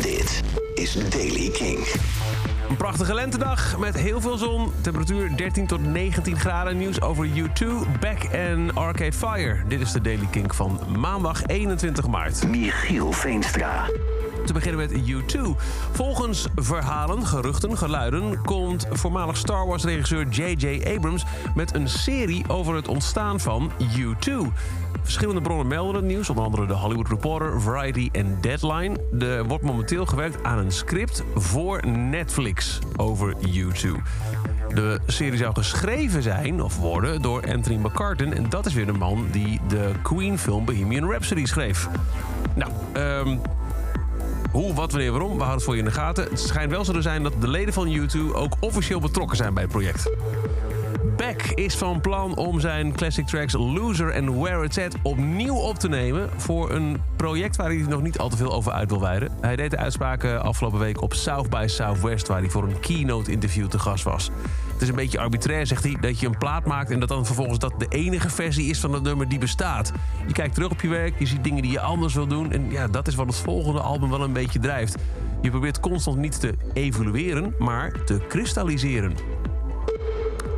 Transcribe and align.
Dit 0.00 0.42
is 0.74 1.10
Daily 1.10 1.50
King. 1.50 1.78
Een 2.68 2.76
prachtige 2.76 3.14
lentedag 3.14 3.78
met 3.78 3.96
heel 3.96 4.20
veel 4.20 4.36
zon. 4.36 4.72
Temperatuur 4.80 5.36
13 5.36 5.66
tot 5.66 5.80
19 5.80 6.38
graden. 6.38 6.76
Nieuws 6.76 7.00
over 7.00 7.28
U2, 7.28 7.66
Back 8.00 8.22
en 8.22 8.74
Arcade 8.74 9.12
Fire. 9.12 9.56
Dit 9.68 9.80
is 9.80 9.92
de 9.92 10.00
Daily 10.00 10.26
Kink 10.30 10.54
van 10.54 10.80
maandag 10.98 11.46
21 11.46 12.06
maart. 12.06 12.48
Michiel 12.48 13.12
Veenstra. 13.12 13.88
Te 14.46 14.52
beginnen 14.52 14.80
met 14.80 15.02
U2. 15.10 15.40
Volgens 15.92 16.46
verhalen, 16.54 17.26
geruchten, 17.26 17.78
geluiden... 17.78 18.42
komt 18.42 18.86
voormalig 18.90 19.36
Star 19.36 19.66
Wars-regisseur 19.66 20.28
J.J. 20.28 20.94
Abrams... 20.94 21.24
met 21.54 21.74
een 21.74 21.88
serie 21.88 22.44
over 22.48 22.74
het 22.74 22.88
ontstaan 22.88 23.40
van 23.40 23.70
U2. 23.98 24.32
Verschillende 25.02 25.40
bronnen 25.40 25.66
melden 25.66 25.94
het 25.94 26.04
nieuws, 26.04 26.28
onder 26.28 26.44
andere 26.44 26.66
de 26.66 26.72
Hollywood 26.72 27.08
Reporter, 27.08 27.60
Variety 27.60 28.08
en 28.12 28.38
Deadline. 28.40 28.96
Er 29.18 29.44
wordt 29.44 29.64
momenteel 29.64 30.06
gewerkt 30.06 30.42
aan 30.42 30.58
een 30.58 30.72
script 30.72 31.24
voor 31.34 31.86
Netflix 31.86 32.78
over 32.96 33.34
U2. 33.34 33.88
De 34.74 35.00
serie 35.06 35.38
zou 35.38 35.54
geschreven 35.54 36.22
zijn, 36.22 36.62
of 36.62 36.78
worden, 36.78 37.22
door 37.22 37.52
Anthony 37.52 37.76
McCartan. 37.76 38.32
En 38.32 38.48
dat 38.48 38.66
is 38.66 38.74
weer 38.74 38.86
de 38.86 38.92
man 38.92 39.26
die 39.30 39.60
de 39.68 39.92
Queen-film 40.02 40.64
Bohemian 40.64 41.10
Rhapsody 41.10 41.44
schreef. 41.44 41.88
Nou, 42.54 42.70
ehm... 42.92 43.36
Hoe, 44.52 44.74
wat, 44.74 44.90
wanneer, 44.90 45.10
waarom, 45.10 45.30
we 45.30 45.36
houden 45.36 45.54
het 45.54 45.64
voor 45.64 45.74
je 45.74 45.80
in 45.80 45.88
de 45.88 45.94
gaten. 45.94 46.24
Het 46.24 46.40
schijnt 46.40 46.70
wel 46.70 46.84
zo 46.84 46.92
te 46.92 47.02
zijn 47.02 47.22
dat 47.22 47.32
de 47.40 47.48
leden 47.48 47.74
van 47.74 47.88
U2 47.88 48.32
ook 48.32 48.52
officieel 48.60 49.00
betrokken 49.00 49.36
zijn 49.36 49.54
bij 49.54 49.62
het 49.62 49.72
project. 49.72 50.10
Beck 51.16 51.42
is 51.54 51.76
van 51.76 52.00
plan 52.00 52.36
om 52.36 52.60
zijn 52.60 52.92
classic 52.92 53.26
tracks 53.26 53.52
Loser 53.52 54.10
en 54.10 54.38
Where 54.38 54.64
It's 54.64 54.78
At 54.78 54.96
opnieuw 55.02 55.54
op 55.54 55.78
te 55.78 55.88
nemen 55.88 56.30
voor 56.36 56.70
een 56.70 57.02
project 57.16 57.56
waar 57.56 57.68
hij 57.68 57.84
nog 57.88 58.02
niet 58.02 58.18
al 58.18 58.28
te 58.28 58.36
veel 58.36 58.52
over 58.52 58.72
uit 58.72 58.90
wil 58.90 59.00
wijden. 59.00 59.32
Hij 59.40 59.56
deed 59.56 59.70
de 59.70 59.76
uitspraken 59.76 60.42
afgelopen 60.42 60.78
week 60.78 61.02
op 61.02 61.14
South 61.14 61.50
by 61.50 61.64
Southwest 61.68 62.28
waar 62.28 62.40
hij 62.40 62.50
voor 62.50 62.62
een 62.62 62.80
keynote 62.80 63.30
interview 63.30 63.66
te 63.66 63.78
gast 63.78 64.04
was. 64.04 64.30
Het 64.76 64.84
is 64.84 64.90
een 64.90 64.96
beetje 65.00 65.18
arbitrair, 65.18 65.66
zegt 65.66 65.82
hij, 65.82 65.96
dat 66.00 66.20
je 66.20 66.26
een 66.26 66.38
plaat 66.38 66.66
maakt 66.66 66.90
en 66.90 67.00
dat 67.00 67.08
dan 67.08 67.26
vervolgens 67.26 67.58
dat 67.58 67.72
de 67.78 67.86
enige 67.88 68.30
versie 68.30 68.70
is 68.70 68.80
van 68.80 68.92
het 68.92 69.02
nummer 69.02 69.28
die 69.28 69.38
bestaat. 69.38 69.92
Je 70.26 70.32
kijkt 70.32 70.54
terug 70.54 70.70
op 70.70 70.80
je 70.80 70.88
werk, 70.88 71.18
je 71.18 71.26
ziet 71.26 71.44
dingen 71.44 71.62
die 71.62 71.70
je 71.70 71.80
anders 71.80 72.14
wil 72.14 72.26
doen 72.26 72.52
en 72.52 72.70
ja, 72.70 72.86
dat 72.86 73.06
is 73.06 73.14
wat 73.14 73.26
het 73.26 73.36
volgende 73.36 73.80
album 73.80 74.10
wel 74.10 74.22
een 74.22 74.32
beetje 74.32 74.58
drijft. 74.58 74.96
Je 75.42 75.50
probeert 75.50 75.80
constant 75.80 76.16
niet 76.16 76.40
te 76.40 76.54
evolueren, 76.72 77.54
maar 77.58 78.04
te 78.04 78.20
kristalliseren. 78.28 79.14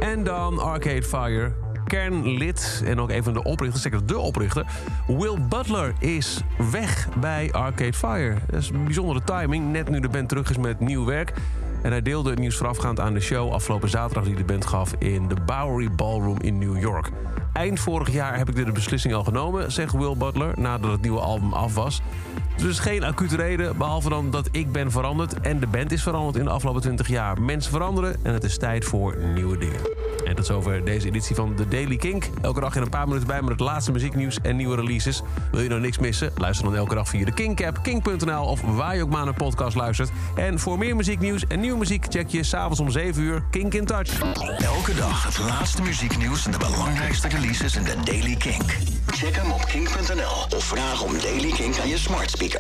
En 0.01 0.25
dan 0.25 0.59
Arcade 0.59 1.03
Fire. 1.03 1.53
Kernlid 1.87 2.83
en 2.85 3.01
ook 3.01 3.11
een 3.11 3.23
van 3.23 3.33
de 3.33 3.43
oprichters, 3.43 3.83
zeker 3.83 4.07
de 4.07 4.19
oprichter, 4.19 4.67
Will 5.07 5.39
Butler 5.49 5.95
is 5.99 6.41
weg 6.71 7.09
bij 7.21 7.53
Arcade 7.53 7.93
Fire. 7.93 8.35
Dat 8.51 8.61
is 8.61 8.69
een 8.69 8.85
bijzondere 8.85 9.25
timing, 9.25 9.73
net 9.73 9.89
nu 9.89 10.01
de 10.01 10.09
band 10.09 10.29
terug 10.29 10.51
is 10.51 10.59
met 10.59 10.81
nieuw 10.81 11.05
werk. 11.05 11.33
En 11.83 11.91
hij 11.91 12.03
deelde 12.03 12.31
het 12.31 12.39
nieuws 12.39 12.57
voorafgaand 12.57 13.01
aan 13.01 13.15
de 13.15 13.21
show 13.21 13.53
afgelopen 13.53 13.89
zaterdag 13.89 14.25
die 14.25 14.35
de 14.35 14.45
band 14.45 14.67
gaf 14.67 14.95
in 14.99 15.29
de 15.29 15.37
Bowery 15.47 15.91
Ballroom 15.91 16.41
in 16.41 16.59
New 16.59 16.81
York. 16.81 17.11
Eind 17.53 17.81
vorig 17.81 18.13
jaar 18.13 18.37
heb 18.39 18.49
ik 18.49 18.65
de 18.65 18.73
beslissing 18.73 19.15
al 19.15 19.25
genomen, 19.25 19.73
zegt 19.73 19.93
Will 19.93 20.17
Butler, 20.17 20.53
nadat 20.57 20.91
het 20.91 21.01
nieuwe 21.01 21.21
album 21.21 21.53
af 21.53 21.75
was. 21.75 22.01
Dus 22.57 22.79
geen 22.79 23.05
acute 23.05 23.37
reden, 23.37 23.77
behalve 23.77 24.09
dan 24.09 24.31
dat 24.31 24.49
ik 24.53 24.73
ben 24.73 24.91
veranderd 24.91 25.41
en 25.41 25.61
de 25.61 25.67
band 25.67 25.93
is 25.93 26.03
veranderd 26.03 26.37
in 26.37 26.45
de 26.45 26.51
afgelopen 26.51 26.81
20 26.81 27.09
jaar. 27.09 27.43
Mensen 27.43 27.73
veranderen 27.73 28.17
en 28.23 28.33
het 28.33 28.45
is 28.45 28.59
tijd 28.59 28.85
voor 28.85 29.17
nieuwe 29.35 29.59
dingen. 29.59 29.81
En 30.29 30.35
tot 30.35 30.47
zover 30.47 30.85
deze 30.85 31.07
editie 31.07 31.35
van 31.35 31.55
The 31.55 31.69
Daily 31.69 31.97
Kink. 31.97 32.25
Elke 32.43 32.61
dag 32.61 32.77
in 32.77 32.83
een 32.83 32.89
paar 32.89 33.07
minuten 33.07 33.27
bij 33.27 33.41
met 33.41 33.51
het 33.51 33.61
laatste 33.61 33.93
muzieknieuws 33.93 34.39
en 34.43 34.57
nieuwe 34.57 34.77
releases. 34.77 35.23
Wil 35.51 35.61
je 35.61 35.69
nou 35.69 35.81
niks 35.81 35.99
missen? 35.99 36.33
Luister 36.37 36.65
dan 36.65 36.77
elke 36.77 36.95
dag 36.95 37.09
via 37.09 37.25
de 37.25 37.33
Kink-app, 37.33 37.83
kink.nl 37.83 38.45
of 38.45 38.61
waar 38.61 38.97
je 38.97 39.03
ook 39.03 39.11
maar 39.11 39.25
naar 39.25 39.35
podcast 39.35 39.77
luistert. 39.77 40.11
En 40.35 40.59
voor 40.59 40.79
meer 40.79 40.97
muzieknieuws 40.97 41.47
en 41.47 41.61
nieuwe 41.61 41.79
muziek 41.79 42.07
check 42.09 42.29
je 42.29 42.43
s'avonds 42.43 42.81
om 42.81 42.91
7 42.91 43.23
uur 43.23 43.45
Kink 43.51 43.75
in 43.75 43.85
Touch. 43.85 44.21
Elke 44.59 44.95
dag 44.95 45.25
het 45.25 45.39
laatste 45.39 45.83
muzieknieuws 45.83 46.45
en 46.47 46.53
de 46.53 46.59
belangrijkste 46.59 47.29
releases 47.29 47.77
in 47.77 47.85
de 47.85 47.95
Daily 48.05 48.37
Kink. 48.37 48.77
Check 49.07 49.37
hem 49.37 49.51
op 49.51 49.65
kink.nl 49.65 50.57
of 50.57 50.65
vraag 50.65 51.03
om 51.03 51.13
Daily 51.19 51.51
Kink 51.51 51.79
aan 51.79 51.89
je 51.89 51.99
smart 51.99 52.31
speaker. 52.31 52.57